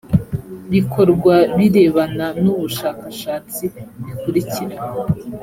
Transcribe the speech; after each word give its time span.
bikorwa 0.73 1.35
birebana 1.57 2.27
n 2.43 2.43
ubushakashatsi 2.53 3.63
bikurikira 4.05 4.77